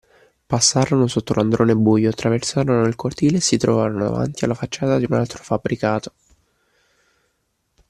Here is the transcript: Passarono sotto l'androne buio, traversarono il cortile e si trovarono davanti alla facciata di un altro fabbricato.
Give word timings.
Passarono 0.47 1.05
sotto 1.05 1.35
l'androne 1.35 1.75
buio, 1.75 2.11
traversarono 2.11 2.87
il 2.87 2.95
cortile 2.95 3.37
e 3.37 3.41
si 3.41 3.57
trovarono 3.57 4.05
davanti 4.05 4.43
alla 4.45 4.55
facciata 4.55 4.97
di 4.97 5.05
un 5.07 5.15
altro 5.15 5.43
fabbricato. 5.43 6.13